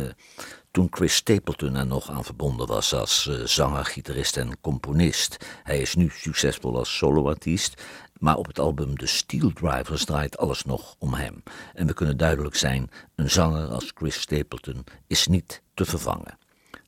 toen 0.72 0.88
Chris 0.92 1.16
Stapleton 1.16 1.76
er 1.76 1.86
nog 1.86 2.10
aan 2.10 2.24
verbonden 2.24 2.68
was 2.68 2.94
als 2.94 3.28
eh, 3.28 3.46
zanger, 3.46 3.86
gitarist 3.86 4.38
en 4.38 4.62
componist. 4.62 5.46
Hij 5.64 5.80
is 5.80 5.96
nu 5.96 6.12
succesvol 6.14 6.78
als 6.78 6.98
soloartiest. 6.98 7.82
Maar 8.22 8.38
op 8.38 8.48
het 8.48 8.60
album 8.60 8.98
The 8.98 9.06
Steel 9.06 9.54
Drivers 9.54 10.06
draait 10.06 10.38
alles 10.38 10.64
nog 10.64 10.96
om 11.00 11.14
hem. 11.14 11.44
En 11.74 11.88
we 11.88 11.94
kunnen 11.94 12.18
duidelijk 12.18 12.56
zijn, 12.56 12.90
een 13.16 13.30
zanger 13.30 13.68
als 13.68 13.92
Chris 13.96 14.22
Stapleton 14.22 14.84
is 15.08 15.28
niet 15.28 15.62
te 15.74 15.86
vervangen. 15.86 16.38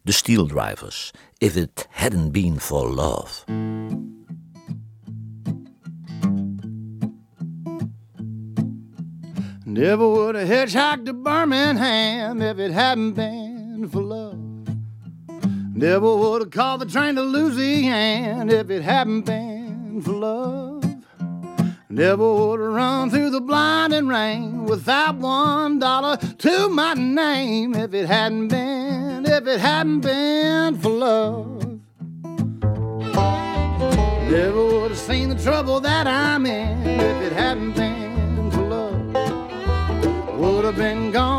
The 0.04 0.12
Steel 0.12 0.46
Drivers, 0.46 1.12
If 1.38 1.56
It 1.56 1.88
Hadn't 1.90 2.32
Been 2.32 2.60
For 2.60 2.90
Love. 2.90 3.52
Never 9.66 10.08
would 10.08 10.36
have 10.36 10.48
hitchhiked 10.48 11.06
to 11.06 11.14
Birmingham 11.14 12.42
if 12.42 12.60
it 12.60 12.72
hadn't 12.72 13.14
been 13.14 13.90
for 13.92 14.02
love. 14.02 14.38
Never 15.74 16.16
would 16.16 16.42
have 16.42 16.52
called 16.52 16.82
the 16.82 16.86
train 16.86 17.16
to 17.16 17.22
Louisiana 17.22 18.54
if 18.54 18.70
it 18.70 18.84
hadn't 18.84 19.26
been 19.26 20.02
for 20.04 20.14
love. 20.14 20.73
Never 21.94 22.34
would 22.34 22.60
have 22.60 22.74
run 22.74 23.12
through 23.12 23.30
the 23.30 23.40
blinding 23.40 24.08
rain 24.08 24.66
without 24.66 25.18
one 25.18 25.78
dollar 25.78 26.18
to 26.18 26.68
my 26.68 26.96
name 26.96 27.76
if 27.76 27.94
it 27.94 28.08
hadn't 28.08 28.48
been, 28.48 29.24
if 29.28 29.46
it 29.46 29.60
hadn't 29.60 30.00
been 30.00 30.80
for 30.80 30.90
love. 30.90 31.80
Never 34.28 34.66
would 34.66 34.90
have 34.90 34.98
seen 34.98 35.30
the 35.30 35.36
trouble 35.36 35.80
that 35.82 36.08
I'm 36.08 36.48
in 36.48 36.82
if 36.82 37.32
it 37.32 37.34
hadn't 37.34 37.74
been 37.74 38.50
for 38.50 38.62
love. 38.62 40.40
Would 40.40 40.66
have 40.66 40.76
been 40.76 41.12
gone 41.12 41.33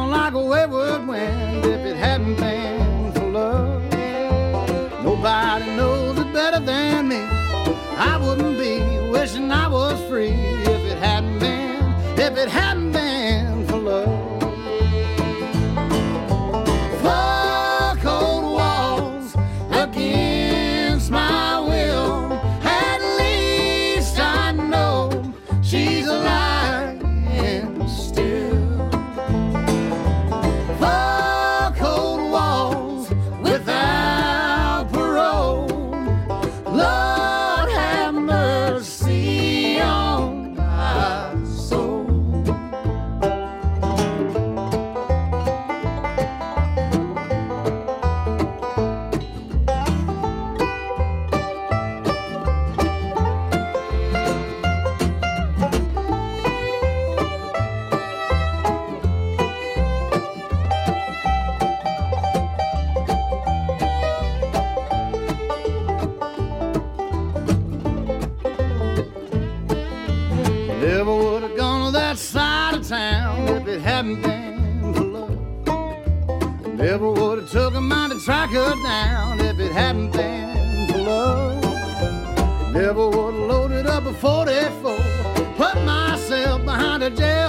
behind 86.99 87.19
a 87.19 87.23
jailhouse 87.23 87.44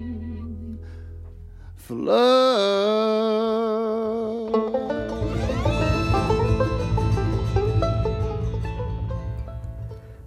for 1.74 1.94
love. 1.94 3.30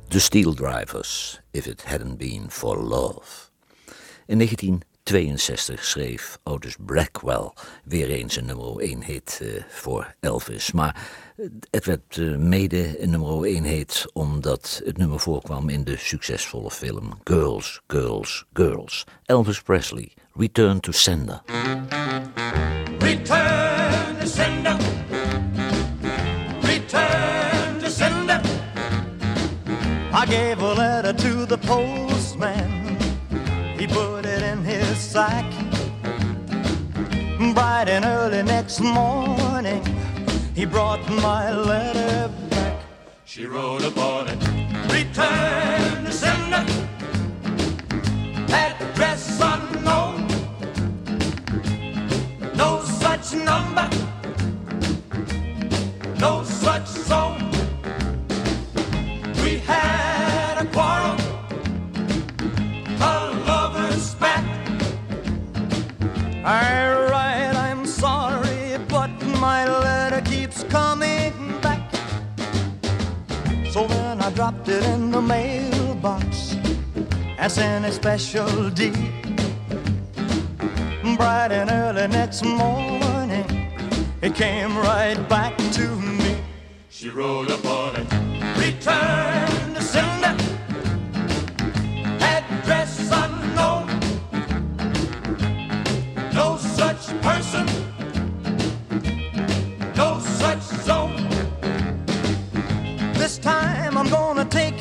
The 0.10 0.20
Steel 0.20 0.54
Drivers, 0.54 1.40
If 1.54 1.68
It 1.68 1.84
Hadn't 1.84 2.16
Been 2.16 2.48
For 2.48 2.78
Love. 2.78 3.52
In 4.28 4.40
1962 5.04 5.86
schreef 5.86 6.40
Otis 6.44 6.76
Blackwell 6.80 7.52
weer 7.84 8.10
eens 8.10 8.36
een 8.36 8.46
nummer 8.46 8.78
1 8.78 9.04
hit 9.04 9.40
eh, 9.42 9.64
voor 9.70 10.14
Elvis. 10.20 10.72
Maar 10.72 10.96
eh, 11.38 11.46
het 11.72 11.86
werd 11.86 12.18
eh, 12.18 12.36
mede 12.36 13.02
een 13.02 13.10
nummer 13.10 13.44
1 13.44 13.64
hit 13.64 14.06
omdat 14.14 14.82
het 14.86 14.98
nummer 14.98 15.20
voorkwam 15.20 15.70
in 15.70 15.84
de 15.84 15.98
succesvolle 15.98 16.72
film 16.72 17.20
Girls, 17.24 17.82
Girls, 17.88 18.46
Girls. 18.54 19.06
Elvis 19.26 19.62
Presley, 19.62 20.12
Return 20.34 20.80
to 20.80 20.92
Sender. 20.92 21.42
Return 23.00 24.18
to 24.20 24.26
sender. 24.26 24.78
Return 26.62 27.80
to 27.80 27.90
sender. 27.90 28.42
I 30.14 30.26
gave 30.26 30.62
a 30.62 30.74
letter 30.74 31.14
to 31.14 31.46
the 31.46 31.58
postman. 31.58 32.73
He 34.94 35.00
put 35.12 35.32
it 35.32 35.56
in. 37.40 37.54
Bright 37.56 37.90
and 37.90 38.06
early 38.06 38.44
next 38.44 38.80
morning, 38.80 39.84
he 40.54 40.66
brought 40.66 41.02
my 41.10 41.52
letter 41.52 42.32
back. 42.50 42.78
She 43.26 43.48
wrote 43.48 43.84
upon 43.84 44.28
it, 44.28 44.38
Return 44.92 46.06
to 46.06 46.12
sender. 46.12 46.64
Address 48.54 49.40
unknown. 49.42 50.28
No 52.56 52.84
such 52.84 53.34
number. 53.34 53.90
No 56.20 56.44
such 56.44 56.88
zone. 56.88 57.43
So 73.74 73.88
then 73.88 74.22
I 74.22 74.30
dropped 74.30 74.70
it 74.70 74.84
in 74.84 75.10
the 75.10 75.20
mailbox 75.20 76.56
as 77.40 77.58
in 77.58 77.86
a 77.86 77.92
special 77.92 78.70
deed. 78.70 78.94
Bright 81.18 81.52
and 81.52 81.72
early 81.72 82.08
next 82.08 82.46
morning, 82.46 83.48
it 84.22 84.36
came 84.36 84.78
right 84.78 85.18
back 85.28 85.58
to 85.72 85.88
me. 85.96 86.38
She 86.92 87.10
wrote 87.10 87.50
upon 87.50 87.96
it, 87.96 88.08
return 88.60 89.73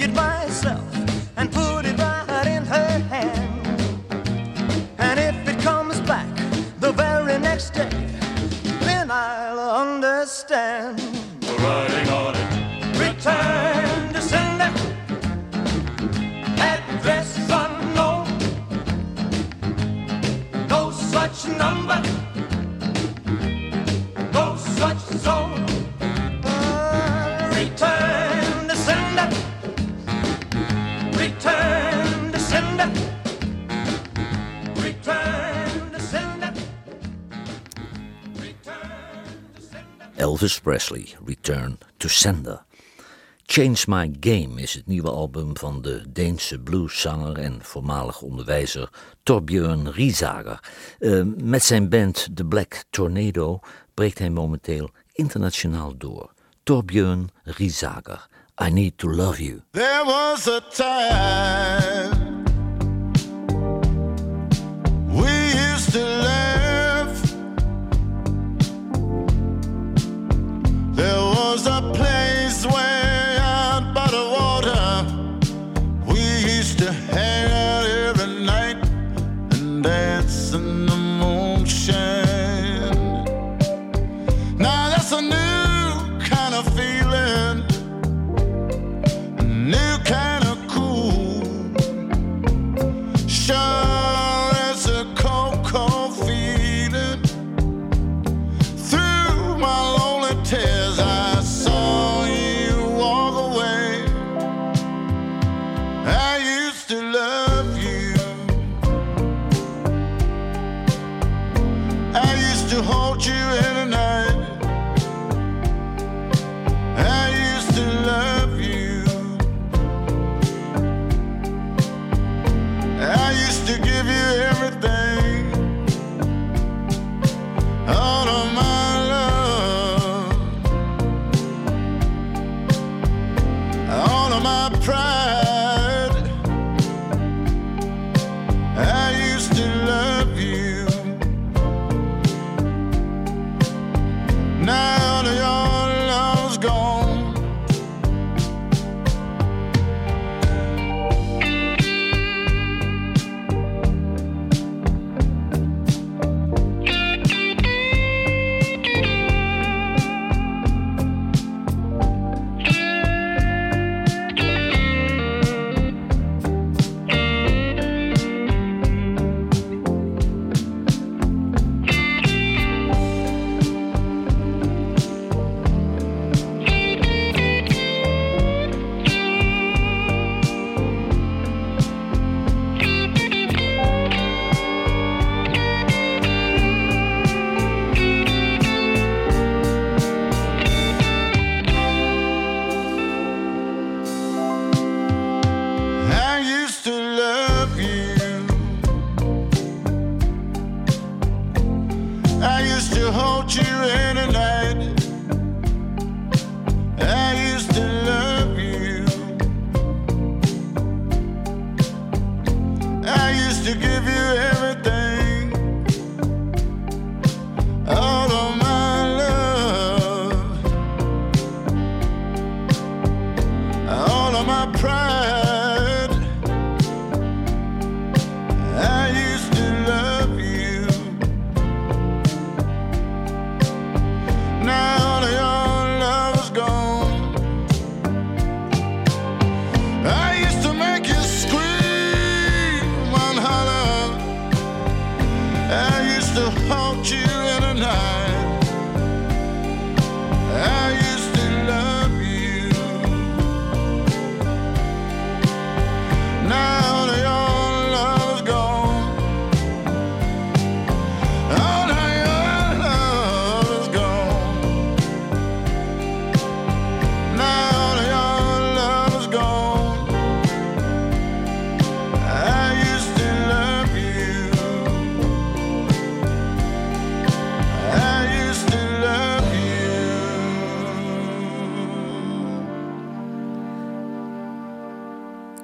goodbye. 0.03 0.32
Elvis 40.43 40.61
Presley, 40.61 41.14
Return 41.24 41.78
to 41.99 42.09
Sender. 42.09 42.64
Change 43.47 43.84
My 43.86 44.11
Game 44.20 44.61
is 44.61 44.74
het 44.74 44.86
nieuwe 44.86 45.11
album 45.11 45.57
van 45.57 45.82
de 45.82 46.05
Deense 46.09 46.59
blueszanger 46.59 47.38
en 47.38 47.59
voormalig 47.62 48.22
onderwijzer 48.22 48.88
Torbjörn 49.22 49.90
Riesager. 49.90 50.61
Eh, 50.99 51.22
met 51.36 51.62
zijn 51.62 51.88
band 51.88 52.28
The 52.34 52.45
Black 52.45 52.84
Tornado 52.90 53.61
breekt 53.95 54.18
hij 54.18 54.30
momenteel 54.30 54.90
internationaal 55.12 55.97
door. 55.97 56.32
Torbjörn 56.62 57.30
Riesager, 57.43 58.28
I 58.62 58.70
Need 58.70 58.99
to 58.99 59.11
Love 59.11 59.45
You. 59.45 59.62
There 59.70 60.05
was 60.05 60.49
a 60.49 60.61
time 60.70 62.21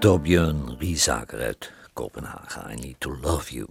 Riesager 0.09 1.41
uit 1.41 1.73
Kopenhagen, 1.93 2.71
I 2.71 2.75
Need 2.75 2.95
to 2.99 3.17
Love 3.21 3.55
You. 3.55 3.67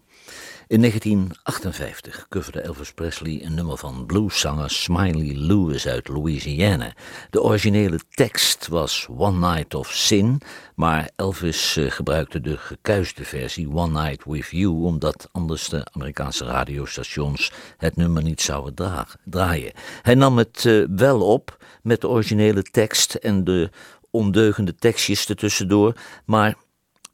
In 0.67 0.79
1958 0.79 2.25
coverde 2.29 2.61
Elvis 2.61 2.93
Presley 2.93 3.41
een 3.43 3.53
nummer 3.53 3.77
van 3.77 4.05
blueszanger 4.05 4.69
Smiley 4.69 5.35
Lewis 5.35 5.87
uit 5.87 6.07
Louisiana. 6.07 6.93
De 7.29 7.41
originele 7.41 7.99
tekst 8.09 8.67
was 8.67 9.07
One 9.17 9.53
Night 9.53 9.73
of 9.73 9.91
Sin, 9.91 10.41
maar 10.75 11.09
Elvis 11.15 11.77
eh, 11.77 11.91
gebruikte 11.91 12.41
de 12.41 12.57
gekuiste 12.57 13.23
versie 13.23 13.69
One 13.69 14.01
Night 14.01 14.25
with 14.25 14.47
You, 14.49 14.83
omdat 14.83 15.29
anders 15.31 15.69
de 15.69 15.87
Amerikaanse 15.91 16.45
radiostations 16.45 17.51
het 17.77 17.95
nummer 17.95 18.23
niet 18.23 18.41
zouden 18.41 19.05
draaien. 19.23 19.71
Hij 20.01 20.15
nam 20.15 20.37
het 20.37 20.65
eh, 20.65 20.83
wel 20.95 21.21
op 21.21 21.57
met 21.81 22.01
de 22.01 22.07
originele 22.07 22.63
tekst 22.63 23.13
en 23.13 23.43
de 23.43 23.69
ondeugende 24.17 24.75
tekstjes 24.75 25.29
ertussendoor, 25.29 25.93
maar 26.25 26.55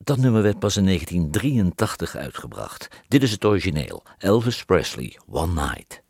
Dat 0.04 0.18
nummer 0.18 0.42
werd 0.42 0.60
pas 0.60 0.78
in 0.78 0.86
1983 0.86 2.16
uitgebracht. 2.16 2.88
Dit 3.08 3.24
is 3.24 3.32
het 3.32 3.46
origineel. 3.46 4.04
Elvis 4.18 4.64
Presley, 4.64 5.20
One 5.30 5.54
Night. 5.54 6.02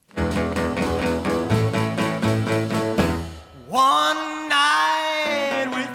One 3.69 4.47
night 4.47 5.75
with 5.75 5.89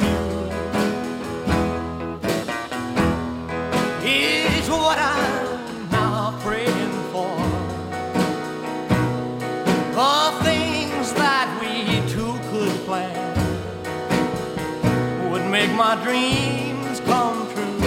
you 4.66 4.80
what 4.80 4.98
I'm 4.98 5.17
my 15.88 15.96
dreams 16.04 17.00
come 17.00 17.48
true. 17.54 17.78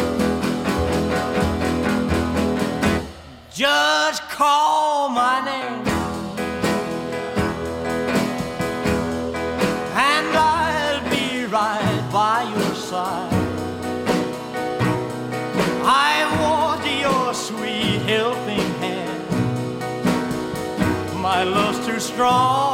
Just 3.54 4.22
call 4.24 5.10
my 5.10 5.36
name. 5.50 5.88
and 10.10 10.28
I'll 10.36 11.04
be 11.12 11.46
right 11.46 12.10
by 12.12 12.38
your 12.56 12.76
side. 12.90 13.34
I 15.84 16.12
want 16.42 16.84
your 17.06 17.36
sweet 17.36 18.02
helping 18.14 18.70
hand. 18.84 19.24
My 21.22 21.44
love's 21.44 21.86
too 21.86 22.00
strong 22.00 22.71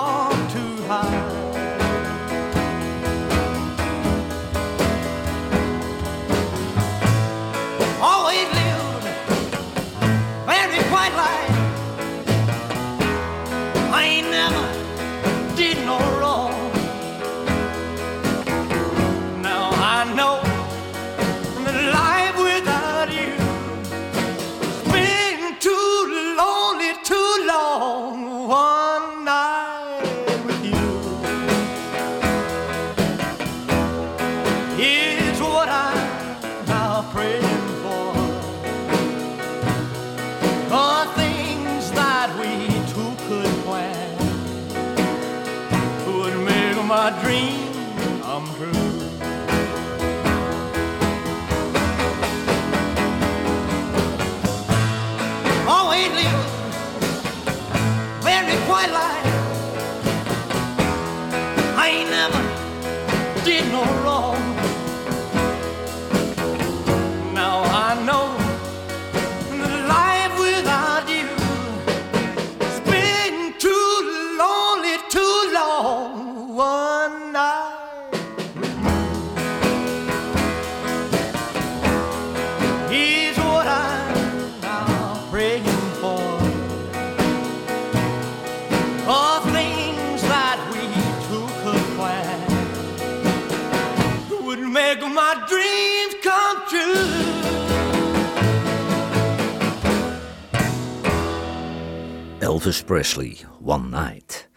Elvis 102.68 102.84
Presley, 102.84 103.38
One 103.64 103.90
Night. 103.90 104.50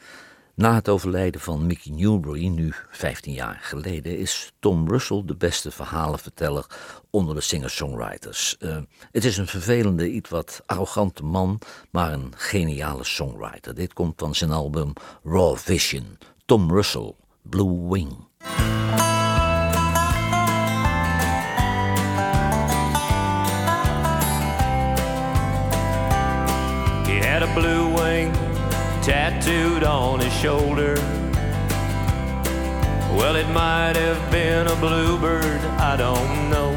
Na 0.54 0.74
het 0.74 0.88
overlijden 0.88 1.40
van 1.40 1.66
Mickey 1.66 1.92
Newbury, 1.92 2.46
nu 2.46 2.74
15 2.90 3.32
jaar 3.32 3.58
geleden, 3.62 4.18
is 4.18 4.52
Tom 4.58 4.88
Russell 4.88 5.22
de 5.26 5.36
beste 5.36 5.70
verhalenverteller 5.70 6.66
onder 7.10 7.34
de 7.34 7.40
singer-songwriters. 7.40 8.56
Eh, 8.58 8.76
het 9.12 9.24
is 9.24 9.36
een 9.36 9.46
vervelende, 9.46 10.10
iets 10.10 10.30
wat 10.30 10.62
arrogante 10.66 11.24
man, 11.24 11.58
maar 11.90 12.12
een 12.12 12.32
geniale 12.36 13.04
songwriter. 13.04 13.74
Dit 13.74 13.92
komt 13.92 14.14
van 14.16 14.34
zijn 14.34 14.50
album 14.50 14.92
Raw 15.24 15.56
Vision. 15.56 16.18
Tom 16.44 16.70
Russell, 16.72 17.14
Blue 17.42 17.88
Wing. 17.88 18.28
Had 27.40 27.48
a 27.48 27.54
blue 27.54 27.89
tattooed 29.02 29.82
on 29.82 30.20
his 30.20 30.32
shoulder. 30.32 30.94
Well, 33.16 33.36
it 33.36 33.48
might 33.48 33.96
have 33.96 34.30
been 34.30 34.66
a 34.66 34.76
bluebird, 34.76 35.60
I 35.80 35.96
don't 35.96 36.50
know. 36.50 36.72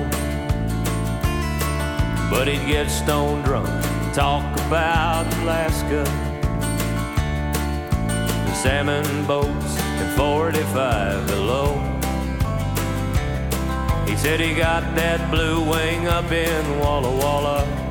But 2.30 2.47
he'd 2.47 2.65
get 2.65 2.89
stone 2.89 3.41
drunk, 3.43 3.67
talk 4.13 4.43
about 4.67 5.26
Alaska. 5.41 6.03
The 8.45 8.53
salmon 8.55 9.26
boats 9.26 9.78
at 9.78 10.15
45 10.17 11.28
below. 11.28 11.80
He 14.07 14.15
said 14.15 14.39
he 14.39 14.53
got 14.53 14.95
that 14.95 15.30
blue 15.30 15.61
wing 15.69 16.07
up 16.07 16.32
in 16.32 16.80
Walla 16.80 17.11
Walla. 17.17 17.83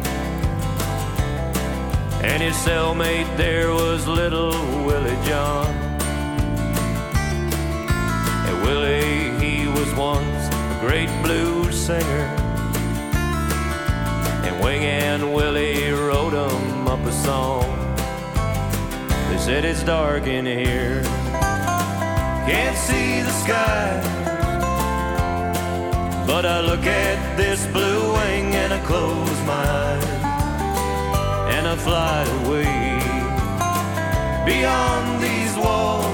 And 2.24 2.40
his 2.40 2.54
cellmate 2.54 3.36
there 3.36 3.72
was 3.72 4.06
little 4.06 4.52
Willie 4.86 5.18
John. 5.26 5.66
And 8.46 8.62
Willie, 8.62 9.30
he 9.44 9.66
was 9.66 9.92
once 9.94 10.46
a 10.54 10.78
great 10.80 11.10
blues 11.24 11.74
singer. 11.74 12.24
And 14.46 14.64
Wing 14.64 14.84
and 14.84 15.34
Willie 15.34 15.90
wrote 15.90 16.32
him 16.32 16.86
up 16.86 17.04
a 17.04 17.12
song. 17.12 17.66
They 19.28 19.38
said 19.38 19.64
it's 19.64 19.82
dark 19.82 20.26
in 20.28 20.46
here, 20.46 21.02
can't 22.46 22.76
see 22.76 23.20
the 23.22 23.32
sky. 23.32 24.00
But 26.26 26.46
I 26.46 26.60
look 26.60 26.86
at 26.86 27.36
this 27.36 27.66
blue 27.66 28.12
wing 28.12 28.54
and 28.54 28.72
I 28.72 28.78
close 28.86 29.40
my 29.44 29.64
eyes 29.68 30.21
and 31.54 31.68
I 31.68 31.76
fly 31.76 32.24
away 32.40 32.72
beyond 34.46 35.22
these 35.22 35.54
walls, 35.56 36.06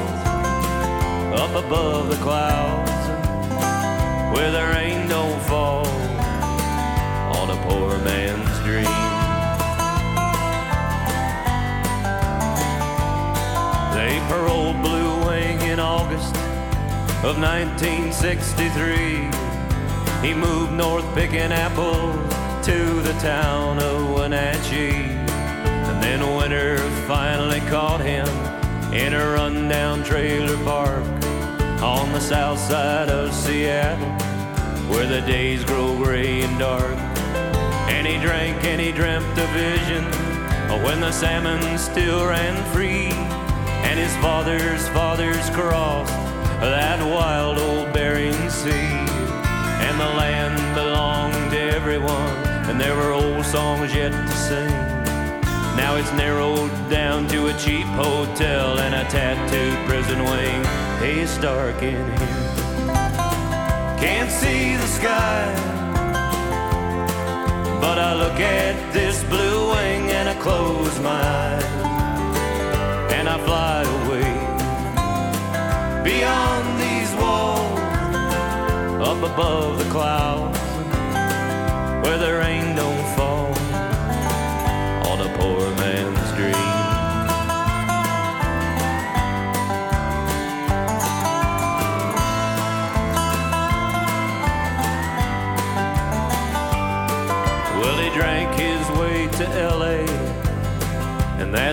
up 1.40 1.54
above 1.64 2.08
the 2.10 2.16
clouds, 2.16 2.90
where 4.34 4.50
there 4.50 4.72
ain't 4.76 5.08
no 5.08 5.24
fall 5.50 5.86
on 7.38 7.50
a 7.50 7.58
poor 7.68 7.96
man's 7.98 8.58
dream. 8.66 9.08
They 13.96 14.18
paroled 14.28 14.82
Blue 14.82 15.26
Wing 15.26 15.60
in 15.72 15.78
August 15.78 16.34
of 17.24 17.38
1963. 17.38 19.30
He 20.26 20.34
moved 20.34 20.72
north 20.72 21.06
picking 21.14 21.52
apples 21.52 22.16
to 22.66 23.02
the 23.02 23.14
town 23.20 23.78
of 23.78 24.10
Wenatchee. 24.10 25.17
And 26.10 26.22
winter 26.38 26.78
finally 27.06 27.60
caught 27.68 28.00
him 28.00 28.26
in 28.94 29.12
a 29.12 29.32
rundown 29.34 30.02
trailer 30.02 30.56
park 30.64 31.04
on 31.82 32.10
the 32.12 32.18
south 32.18 32.58
side 32.58 33.10
of 33.10 33.34
Seattle, 33.34 34.08
where 34.88 35.06
the 35.06 35.20
days 35.20 35.64
grow 35.64 35.94
gray 35.96 36.40
and 36.40 36.58
dark. 36.58 36.96
And 37.94 38.06
he 38.06 38.18
drank 38.18 38.64
and 38.64 38.80
he 38.80 38.90
dreamt 38.90 39.38
a 39.38 39.46
vision 39.48 40.04
of 40.72 40.82
when 40.82 41.00
the 41.00 41.12
salmon 41.12 41.78
still 41.78 42.26
ran 42.26 42.56
free, 42.72 43.12
and 43.84 43.98
his 43.98 44.14
father's 44.16 44.88
fathers 44.88 45.50
crossed 45.50 46.10
that 46.60 47.00
wild 47.00 47.58
old 47.58 47.92
Bering 47.92 48.48
Sea. 48.48 48.96
and 49.86 50.00
the 50.00 50.16
land 50.16 50.74
belonged 50.74 51.50
to 51.50 51.60
everyone, 51.60 52.36
and 52.68 52.80
there 52.80 52.96
were 52.96 53.12
old 53.12 53.44
songs 53.44 53.94
yet 53.94 54.10
to 54.10 54.36
sing. 54.36 54.87
Now 55.78 55.94
it's 55.94 56.12
narrowed 56.12 56.72
down 56.90 57.28
to 57.28 57.46
a 57.46 57.54
cheap 57.56 57.86
hotel 58.04 58.80
and 58.80 58.94
a 58.96 59.04
tattooed 59.08 59.78
prison 59.88 60.24
wing. 60.24 60.60
It's 61.00 61.38
dark 61.38 61.80
in 61.82 62.04
here. 62.18 62.48
Can't 64.02 64.30
see 64.30 64.74
the 64.74 64.90
sky, 64.98 65.44
but 67.80 67.96
I 67.98 68.12
look 68.22 68.40
at 68.40 68.92
this 68.92 69.22
blue 69.24 69.70
wing 69.72 70.10
and 70.18 70.28
I 70.28 70.34
close 70.46 70.98
my 70.98 71.22
eyes 71.42 71.64
and 73.16 73.28
I 73.28 73.38
fly 73.48 73.82
away 73.98 74.30
beyond 76.10 76.64
these 76.84 77.12
walls, 77.22 77.80
up 79.10 79.20
above 79.32 79.78
the 79.78 79.88
clouds, 79.90 80.58
where 82.02 82.18
the 82.18 82.32
rain 82.42 82.74
don't 82.74 83.07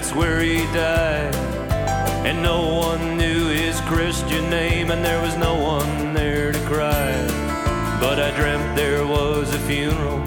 that's 0.06 0.16
where 0.16 0.40
he 0.40 0.58
died. 0.66 1.34
And 2.26 2.44
no 2.44 2.68
one 2.68 3.18
knew 3.18 3.48
his 3.48 3.80
Christian 3.82 4.50
name, 4.52 4.92
and 4.92 5.04
there 5.04 5.20
was 5.22 5.36
no 5.36 5.56
one 5.56 6.14
there 6.14 6.52
to 6.52 6.60
cry. 6.60 7.12
But 8.00 8.20
I 8.20 8.30
dreamt 8.36 8.76
there 8.76 9.06
was 9.06 9.54
a 9.54 9.60
funeral, 9.60 10.22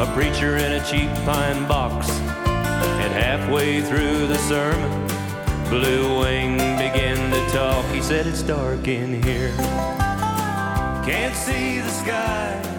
a 0.00 0.10
preacher 0.14 0.56
in 0.56 0.72
a 0.72 0.84
cheap 0.84 1.10
pine 1.24 1.66
box. 1.66 2.10
And 2.10 3.12
halfway 3.12 3.82
through 3.82 4.28
the 4.28 4.38
sermon, 4.38 4.90
Blue 5.68 6.20
Wing 6.20 6.56
began 6.76 7.30
to 7.32 7.52
talk. 7.52 7.84
He 7.86 8.02
said, 8.02 8.26
It's 8.26 8.42
dark 8.42 8.86
in 8.86 9.20
here, 9.22 9.52
can't 11.04 11.34
see 11.34 11.80
the 11.80 11.90
sky. 11.90 12.75